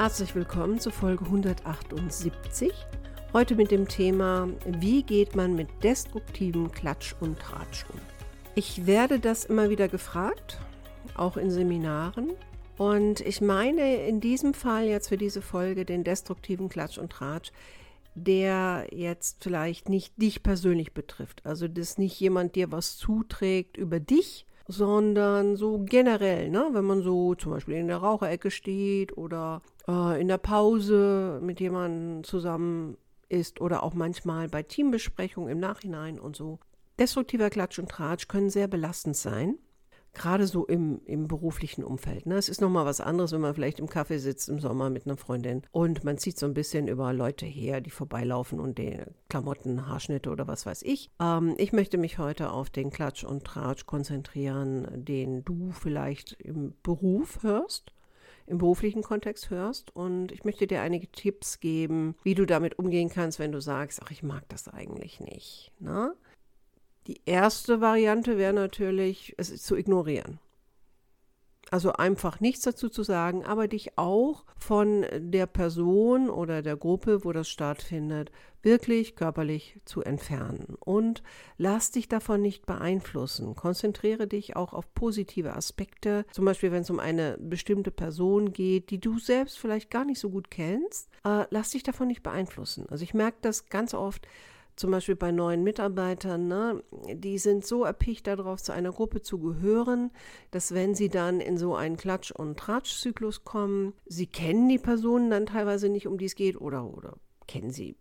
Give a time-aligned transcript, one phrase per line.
[0.00, 2.72] Herzlich willkommen zu Folge 178.
[3.34, 8.00] Heute mit dem Thema, wie geht man mit destruktivem Klatsch und Tratsch um?
[8.54, 10.58] Ich werde das immer wieder gefragt,
[11.14, 12.30] auch in Seminaren.
[12.78, 17.52] Und ich meine in diesem Fall jetzt für diese Folge den destruktiven Klatsch und Tratsch,
[18.14, 21.44] der jetzt vielleicht nicht dich persönlich betrifft.
[21.44, 26.70] Also dass nicht jemand dir was zuträgt über dich, sondern so generell, ne?
[26.72, 31.60] wenn man so zum Beispiel in der Raucherecke steht oder äh, in der Pause mit
[31.60, 32.96] jemandem zusammen
[33.28, 36.58] ist oder auch manchmal bei Teambesprechungen im Nachhinein und so.
[36.98, 39.56] Destruktiver Klatsch und Tratsch können sehr belastend sein,
[40.12, 42.26] gerade so im, im beruflichen Umfeld.
[42.26, 42.34] Ne?
[42.36, 45.16] Es ist nochmal was anderes, wenn man vielleicht im Kaffee sitzt im Sommer mit einer
[45.16, 49.86] Freundin und man zieht so ein bisschen über Leute her, die vorbeilaufen und die Klamotten,
[49.86, 51.10] Haarschnitte oder was weiß ich.
[51.20, 56.74] Ähm, ich möchte mich heute auf den Klatsch und Tratsch konzentrieren, den du vielleicht im
[56.82, 57.92] Beruf hörst
[58.50, 59.94] im beruflichen Kontext hörst.
[59.94, 64.00] Und ich möchte dir einige Tipps geben, wie du damit umgehen kannst, wenn du sagst,
[64.04, 65.72] ach, ich mag das eigentlich nicht.
[65.78, 66.14] Ne?
[67.06, 70.38] Die erste Variante wäre natürlich, es zu ignorieren.
[71.70, 77.24] Also einfach nichts dazu zu sagen, aber dich auch von der Person oder der Gruppe,
[77.24, 78.32] wo das stattfindet,
[78.62, 80.76] wirklich körperlich zu entfernen.
[80.80, 81.22] Und
[81.56, 83.54] lass dich davon nicht beeinflussen.
[83.54, 86.26] Konzentriere dich auch auf positive Aspekte.
[86.32, 90.18] Zum Beispiel, wenn es um eine bestimmte Person geht, die du selbst vielleicht gar nicht
[90.18, 91.08] so gut kennst.
[91.24, 92.86] Äh, lass dich davon nicht beeinflussen.
[92.90, 94.26] Also ich merke das ganz oft,
[94.80, 96.82] zum Beispiel bei neuen Mitarbeitern, ne,
[97.12, 100.10] die sind so erpicht darauf, zu einer Gruppe zu gehören,
[100.50, 105.30] dass wenn sie dann in so einen Klatsch- und Tratschzyklus kommen, sie kennen die Personen
[105.30, 107.96] dann teilweise nicht, um die es geht, oder, oder kennen sie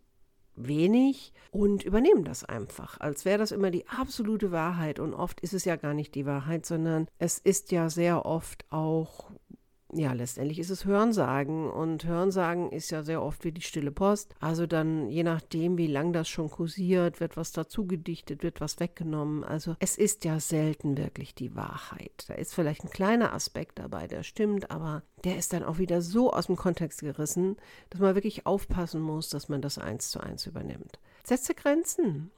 [0.55, 4.99] wenig und übernehmen das einfach, als wäre das immer die absolute Wahrheit.
[4.99, 8.65] Und oft ist es ja gar nicht die Wahrheit, sondern es ist ja sehr oft
[8.69, 9.31] auch
[9.91, 14.35] ja, letztendlich ist es Hörensagen und Hörensagen ist ja sehr oft wie die stille Post.
[14.39, 18.79] Also dann, je nachdem, wie lang das schon kursiert, wird was dazu gedichtet, wird was
[18.79, 19.43] weggenommen.
[19.43, 22.25] Also es ist ja selten wirklich die Wahrheit.
[22.27, 26.01] Da ist vielleicht ein kleiner Aspekt dabei, der stimmt, aber der ist dann auch wieder
[26.01, 27.57] so aus dem Kontext gerissen,
[27.89, 30.99] dass man wirklich aufpassen muss, dass man das eins zu eins übernimmt.
[31.23, 32.31] Setze Grenzen.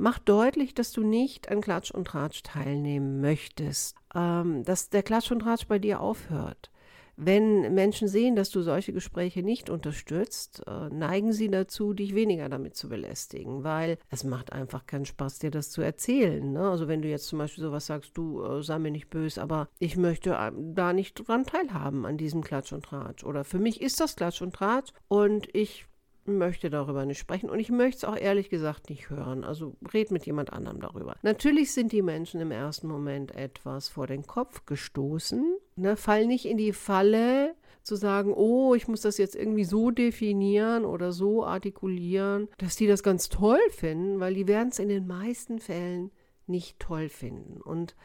[0.00, 5.32] Mach deutlich, dass du nicht an Klatsch und Tratsch teilnehmen möchtest, ähm, dass der Klatsch
[5.32, 6.70] und Tratsch bei dir aufhört.
[7.16, 12.48] Wenn Menschen sehen, dass du solche Gespräche nicht unterstützt, äh, neigen sie dazu, dich weniger
[12.48, 16.52] damit zu belästigen, weil es macht einfach keinen Spaß, dir das zu erzählen.
[16.52, 16.70] Ne?
[16.70, 19.68] Also wenn du jetzt zum Beispiel sowas sagst, du äh, sei mir nicht böse, aber
[19.80, 23.24] ich möchte äh, da nicht dran teilhaben an diesem Klatsch und Tratsch.
[23.24, 25.88] Oder für mich ist das Klatsch und Tratsch und ich
[26.28, 29.44] möchte darüber nicht sprechen und ich möchte es auch ehrlich gesagt nicht hören.
[29.44, 31.16] Also red mit jemand anderem darüber.
[31.22, 35.56] Natürlich sind die Menschen im ersten Moment etwas vor den Kopf gestoßen.
[35.76, 35.96] Ne?
[35.96, 40.84] Fall nicht in die Falle zu sagen, oh, ich muss das jetzt irgendwie so definieren
[40.84, 45.06] oder so artikulieren, dass die das ganz toll finden, weil die werden es in den
[45.06, 46.10] meisten Fällen
[46.46, 47.60] nicht toll finden.
[47.62, 47.96] Und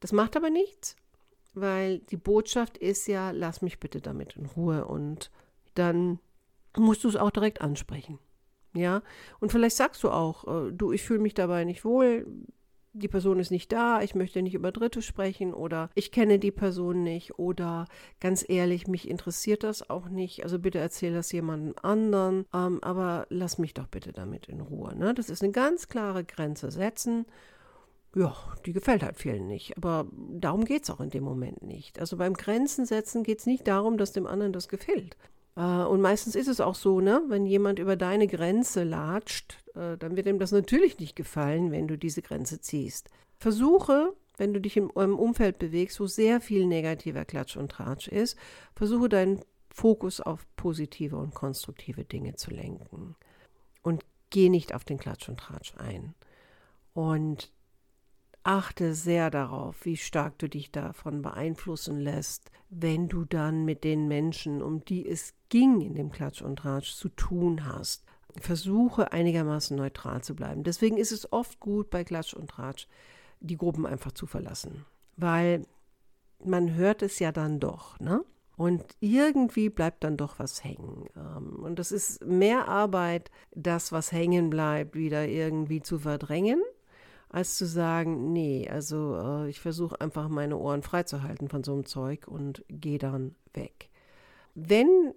[0.00, 0.96] das macht aber nichts,
[1.54, 5.30] weil die Botschaft ist ja, lass mich bitte damit in Ruhe und
[5.74, 6.18] dann
[6.76, 8.18] musst du es auch direkt ansprechen.
[8.72, 9.02] Ja,
[9.40, 12.26] und vielleicht sagst du auch, äh, du, ich fühle mich dabei nicht wohl,
[12.92, 16.50] die Person ist nicht da, ich möchte nicht über Dritte sprechen oder ich kenne die
[16.50, 17.86] Person nicht oder
[18.20, 20.42] ganz ehrlich, mich interessiert das auch nicht.
[20.42, 24.94] Also bitte erzähl das jemandem anderen, ähm, aber lass mich doch bitte damit in Ruhe.
[24.96, 25.14] Ne?
[25.14, 27.26] Das ist eine ganz klare Grenze setzen.
[28.16, 28.34] Ja,
[28.66, 32.00] die gefällt halt vielen nicht, aber darum geht es auch in dem Moment nicht.
[32.00, 35.16] Also beim Grenzen setzen geht es nicht darum, dass dem anderen das gefällt.
[35.56, 39.96] Äh, und meistens ist es auch so, ne, wenn jemand über deine Grenze latscht, äh,
[39.96, 43.10] dann wird ihm das natürlich nicht gefallen, wenn du diese Grenze ziehst.
[43.38, 48.08] Versuche, wenn du dich im, im Umfeld bewegst, wo sehr viel negativer Klatsch und Tratsch
[48.08, 48.36] ist,
[48.74, 49.40] versuche deinen
[49.72, 53.16] Fokus auf positive und konstruktive Dinge zu lenken.
[53.82, 56.14] Und geh nicht auf den Klatsch und Tratsch ein.
[56.92, 57.52] Und
[58.42, 64.08] achte sehr darauf, wie stark du dich davon beeinflussen lässt, wenn du dann mit den
[64.08, 68.04] Menschen, um die es ging in dem Klatsch und Tratsch, zu tun hast.
[68.38, 70.62] Versuche einigermaßen neutral zu bleiben.
[70.62, 72.86] Deswegen ist es oft gut bei Klatsch und Tratsch,
[73.40, 74.84] die Gruppen einfach zu verlassen,
[75.16, 75.66] weil
[76.44, 78.24] man hört es ja dann doch, ne?
[78.56, 81.06] Und irgendwie bleibt dann doch was hängen.
[81.16, 86.60] Ähm, und es ist mehr Arbeit, das, was hängen bleibt, wieder irgendwie zu verdrängen,
[87.30, 91.86] als zu sagen, nee, also äh, ich versuche einfach meine Ohren freizuhalten von so einem
[91.86, 93.88] Zeug und gehe dann weg.
[94.54, 95.14] Wenn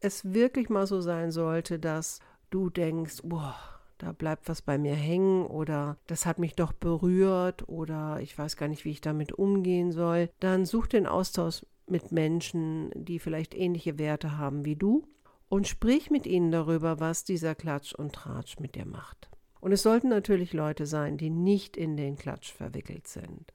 [0.00, 2.20] es wirklich mal so sein sollte, dass
[2.50, 3.56] du denkst, boah,
[3.98, 8.56] da bleibt was bei mir hängen oder das hat mich doch berührt oder ich weiß
[8.56, 13.54] gar nicht, wie ich damit umgehen soll, dann such den Austausch mit Menschen, die vielleicht
[13.54, 15.04] ähnliche Werte haben wie du
[15.48, 19.30] und sprich mit ihnen darüber, was dieser Klatsch und Tratsch mit dir macht.
[19.66, 23.52] Und es sollten natürlich Leute sein, die nicht in den Klatsch verwickelt sind.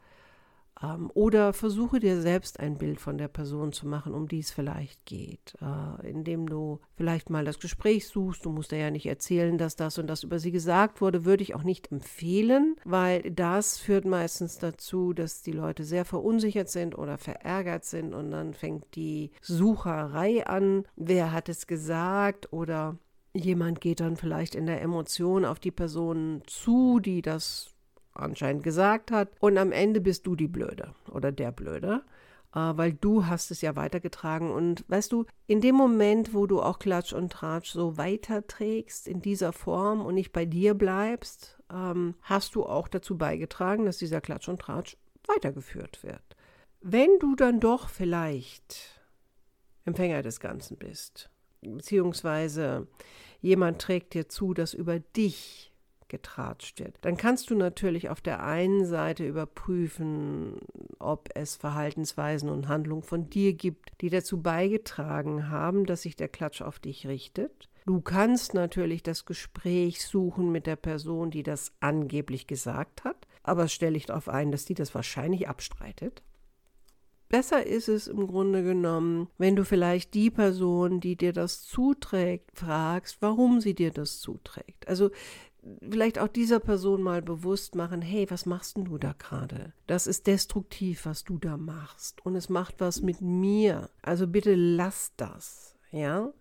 [0.83, 4.51] Ähm, oder versuche dir selbst ein Bild von der Person zu machen, um die es
[4.51, 8.43] vielleicht geht, äh, indem du vielleicht mal das Gespräch suchst.
[8.43, 11.55] Du musst ja nicht erzählen, dass das und das über sie gesagt wurde, würde ich
[11.55, 17.17] auch nicht empfehlen, weil das führt meistens dazu, dass die Leute sehr verunsichert sind oder
[17.17, 20.83] verärgert sind und dann fängt die Sucherei an.
[20.97, 22.97] Wer hat es gesagt oder
[23.33, 27.71] Jemand geht dann vielleicht in der Emotion auf die Person zu, die das
[28.13, 29.29] anscheinend gesagt hat.
[29.39, 32.03] Und am Ende bist du die Blöde oder der Blöde,
[32.53, 34.51] äh, weil du hast es ja weitergetragen.
[34.51, 39.21] Und weißt du, in dem Moment, wo du auch Klatsch und Tratsch so weiterträgst in
[39.21, 44.21] dieser Form und nicht bei dir bleibst, ähm, hast du auch dazu beigetragen, dass dieser
[44.21, 44.97] Klatsch und Tratsch
[45.27, 46.35] weitergeführt wird.
[46.81, 48.99] Wenn du dann doch vielleicht
[49.85, 51.30] Empfänger des Ganzen bist,
[51.61, 52.87] beziehungsweise
[53.41, 55.71] jemand trägt dir zu, dass über dich
[56.11, 56.97] getratscht wird.
[57.01, 60.57] Dann kannst du natürlich auf der einen Seite überprüfen,
[60.99, 66.27] ob es Verhaltensweisen und Handlungen von dir gibt, die dazu beigetragen haben, dass sich der
[66.27, 67.69] Klatsch auf dich richtet.
[67.85, 73.69] Du kannst natürlich das Gespräch suchen mit der Person, die das angeblich gesagt hat, aber
[73.69, 76.21] stelle ich darauf ein, dass die das wahrscheinlich abstreitet.
[77.31, 82.51] Besser ist es im Grunde genommen, wenn du vielleicht die Person, die dir das zuträgt,
[82.53, 84.85] fragst, warum sie dir das zuträgt.
[84.89, 85.11] Also
[85.89, 89.71] vielleicht auch dieser Person mal bewusst machen, hey, was machst denn du da gerade?
[89.87, 92.19] Das ist destruktiv, was du da machst.
[92.25, 93.89] Und es macht was mit mir.
[94.01, 96.33] Also bitte lass das, ja?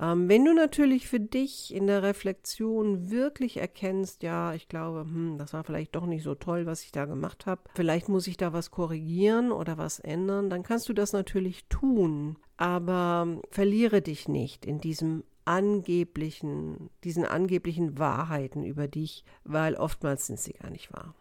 [0.00, 5.38] Ähm, wenn du natürlich für dich in der Reflexion wirklich erkennst, ja, ich glaube, hm,
[5.38, 8.36] das war vielleicht doch nicht so toll, was ich da gemacht habe, vielleicht muss ich
[8.36, 12.38] da was korrigieren oder was ändern, dann kannst du das natürlich tun.
[12.56, 20.38] Aber verliere dich nicht in diesem angeblichen, diesen angeblichen Wahrheiten über dich, weil oftmals sind
[20.38, 21.14] sie gar nicht wahr.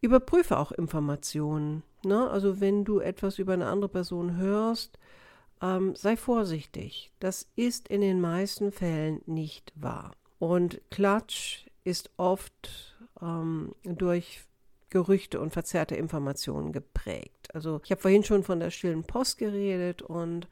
[0.00, 1.82] Überprüfe auch Informationen.
[2.04, 2.28] Ne?
[2.30, 4.98] Also wenn du etwas über eine andere Person hörst,
[5.62, 7.12] ähm, sei vorsichtig.
[7.20, 10.12] Das ist in den meisten Fällen nicht wahr.
[10.38, 14.40] Und Klatsch ist oft ähm, durch
[14.90, 17.52] Gerüchte und verzerrte Informationen geprägt.
[17.54, 20.48] Also ich habe vorhin schon von der stillen Post geredet und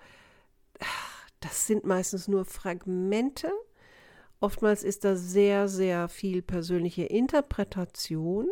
[1.41, 3.53] das sind meistens nur Fragmente.
[4.41, 8.49] Oftmals ist da sehr, sehr viel persönliche Interpretation.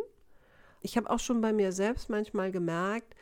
[0.81, 3.13] Ich habe auch schon bei mir selbst manchmal gemerkt,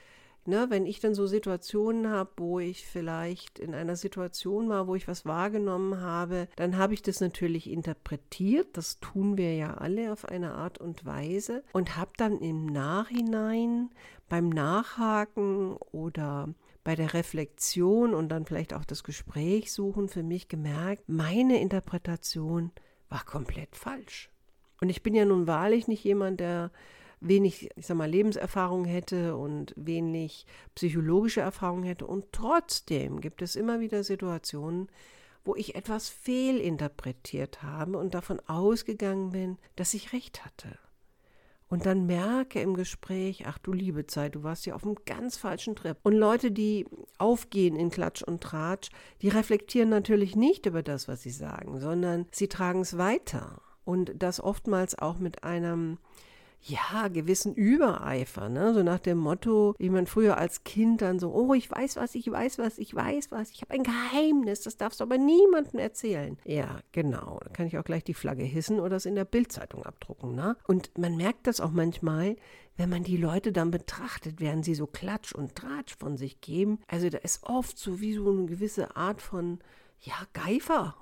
[0.45, 4.95] ne, wenn ich dann so Situationen habe, wo ich vielleicht in einer Situation war, wo
[4.95, 8.67] ich was wahrgenommen habe, dann habe ich das natürlich interpretiert.
[8.73, 13.89] Das tun wir ja alle auf eine Art und Weise und habe dann im Nachhinein
[14.27, 16.49] beim Nachhaken oder
[16.83, 22.71] bei der Reflexion und dann vielleicht auch das Gespräch suchen für mich gemerkt, meine Interpretation
[23.09, 24.29] war komplett falsch.
[24.81, 26.71] Und ich bin ja nun wahrlich nicht jemand, der
[27.21, 30.45] wenig, ich sag mal, Lebenserfahrung hätte und wenig
[30.75, 32.05] psychologische Erfahrung hätte.
[32.05, 34.89] Und trotzdem gibt es immer wieder Situationen,
[35.43, 40.77] wo ich etwas fehlinterpretiert habe und davon ausgegangen bin, dass ich recht hatte
[41.69, 45.37] und dann merke im Gespräch, ach du liebe Zeit, du warst ja auf einem ganz
[45.37, 45.97] falschen Trip.
[46.01, 46.87] Und Leute, die
[47.19, 48.89] aufgehen in Klatsch und Tratsch,
[49.21, 53.61] die reflektieren natürlich nicht über das, was sie sagen, sondern sie tragen es weiter.
[53.85, 55.99] Und das oftmals auch mit einem
[56.61, 58.73] ja, gewissen Übereifer, ne?
[58.73, 62.15] so nach dem Motto, wie man früher als Kind dann so, oh, ich weiß was,
[62.15, 65.79] ich weiß was, ich weiß was, ich habe ein Geheimnis, das darfst du aber niemandem
[65.79, 66.37] erzählen.
[66.45, 69.83] Ja, genau, da kann ich auch gleich die Flagge hissen oder es in der Bildzeitung
[69.83, 70.35] abdrucken.
[70.35, 70.57] Ne?
[70.67, 72.35] Und man merkt das auch manchmal,
[72.75, 76.79] wenn man die Leute dann betrachtet, während sie so Klatsch und Tratsch von sich geben.
[76.87, 79.59] Also da ist oft so wie so eine gewisse Art von,
[79.99, 80.95] ja, Geifer,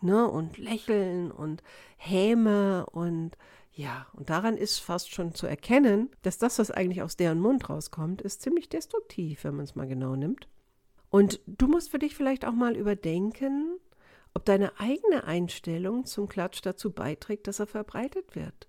[0.00, 0.28] ne?
[0.28, 1.62] Und Lächeln und
[1.96, 3.36] Häme und
[3.76, 7.68] ja, und daran ist fast schon zu erkennen, dass das, was eigentlich aus deren Mund
[7.68, 10.48] rauskommt, ist ziemlich destruktiv, wenn man es mal genau nimmt.
[11.10, 13.78] Und du musst für dich vielleicht auch mal überdenken,
[14.32, 18.68] ob deine eigene Einstellung zum Klatsch dazu beiträgt, dass er verbreitet wird.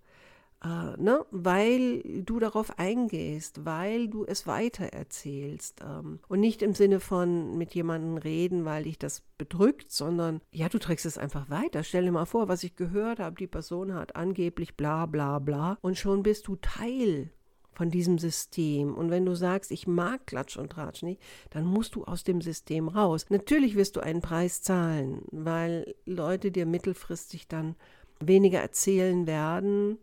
[0.66, 1.26] Äh, ne?
[1.30, 5.82] weil du darauf eingehst, weil du es weitererzählst.
[5.82, 10.68] Ähm, und nicht im Sinne von mit jemandem reden, weil dich das bedrückt, sondern ja,
[10.68, 11.84] du trägst es einfach weiter.
[11.84, 15.78] Stell dir mal vor, was ich gehört habe, die Person hat angeblich bla bla bla
[15.82, 17.30] und schon bist du Teil
[17.74, 18.96] von diesem System.
[18.96, 22.42] Und wenn du sagst, ich mag Klatsch und Tratsch nicht, dann musst du aus dem
[22.42, 23.26] System raus.
[23.30, 27.76] Natürlich wirst du einen Preis zahlen, weil Leute dir mittelfristig dann
[28.22, 30.00] weniger erzählen werden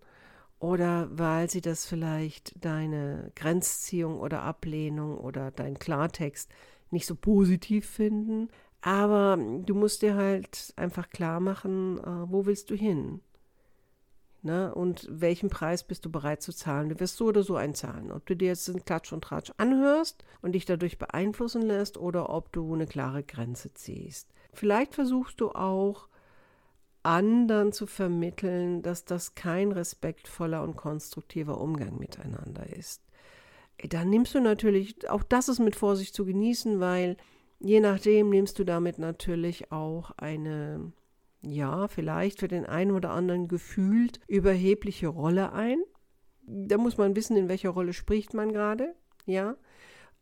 [0.63, 6.49] oder weil sie das vielleicht deine Grenzziehung oder Ablehnung oder dein Klartext
[6.93, 8.49] nicht so positiv finden.
[8.81, 13.21] Aber du musst dir halt einfach klar machen, äh, wo willst du hin?
[14.43, 14.73] Ne?
[14.73, 16.91] Und welchen Preis bist du bereit zu zahlen?
[16.91, 18.13] Du wirst so oder so einzahlen.
[18.13, 22.31] Ob du dir jetzt einen Klatsch und Tratsch anhörst und dich dadurch beeinflussen lässt oder
[22.31, 24.29] ob du eine klare Grenze ziehst.
[24.53, 26.07] Vielleicht versuchst du auch,
[27.03, 33.03] anderen zu vermitteln, dass das kein respektvoller und konstruktiver Umgang miteinander ist.
[33.89, 37.17] Dann nimmst du natürlich, auch das ist mit Vorsicht zu genießen, weil
[37.59, 40.93] je nachdem nimmst du damit natürlich auch eine
[41.43, 45.83] ja, vielleicht für den einen oder anderen gefühlt überhebliche Rolle ein.
[46.47, 48.95] Da muss man wissen, in welcher Rolle spricht man gerade,
[49.27, 49.57] ja.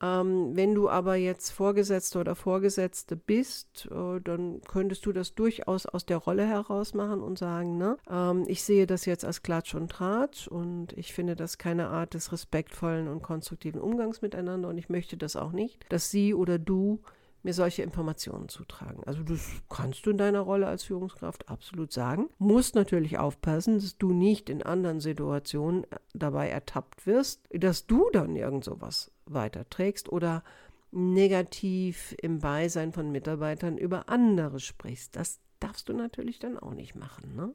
[0.02, 5.86] Ähm, wenn du aber jetzt Vorgesetzte oder Vorgesetzte bist, äh, dann könntest du das durchaus
[5.86, 9.74] aus der Rolle heraus machen und sagen, ne, ähm, ich sehe das jetzt als Klatsch
[9.74, 14.78] und Tratsch und ich finde das keine Art des respektvollen und konstruktiven Umgangs miteinander und
[14.78, 17.00] ich möchte das auch nicht, dass sie oder du
[17.42, 19.02] mir solche Informationen zutragen.
[19.06, 22.28] Also das kannst du in deiner Rolle als Führungskraft absolut sagen.
[22.38, 28.36] Musst natürlich aufpassen, dass du nicht in anderen Situationen dabei ertappt wirst, dass du dann
[28.36, 30.42] irgend sowas weiterträgst oder
[30.92, 35.16] negativ im Beisein von Mitarbeitern über andere sprichst.
[35.16, 37.34] Das darfst du natürlich dann auch nicht machen.
[37.36, 37.54] Ne?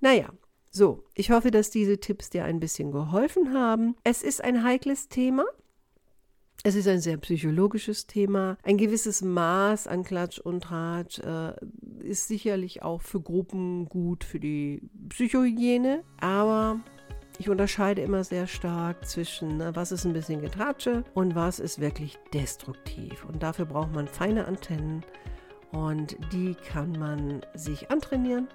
[0.00, 0.28] Naja,
[0.70, 3.96] so, ich hoffe, dass diese Tipps dir ein bisschen geholfen haben.
[4.04, 5.44] Es ist ein heikles Thema.
[6.64, 8.58] Es ist ein sehr psychologisches Thema.
[8.64, 11.52] Ein gewisses Maß an Klatsch und Tratsch äh,
[12.00, 16.80] ist sicherlich auch für Gruppen gut für die Psychohygiene, aber
[17.38, 21.80] ich unterscheide immer sehr stark zwischen, ne, was ist ein bisschen Getratsche und was ist
[21.80, 23.24] wirklich destruktiv.
[23.24, 25.04] Und dafür braucht man feine Antennen
[25.70, 28.48] und die kann man sich antrainieren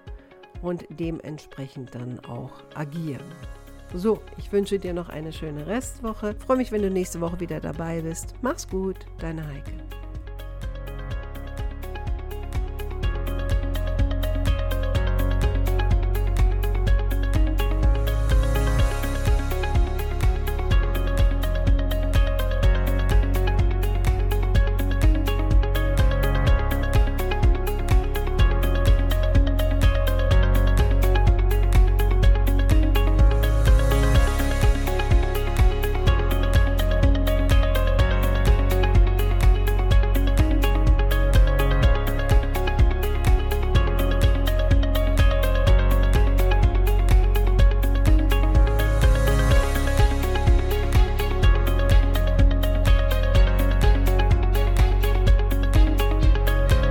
[0.61, 3.23] und dementsprechend dann auch agieren.
[3.95, 6.35] So, ich wünsche dir noch eine schöne Restwoche.
[6.35, 8.33] Freue mich, wenn du nächste Woche wieder dabei bist.
[8.41, 9.73] Mach's gut, deine Heike.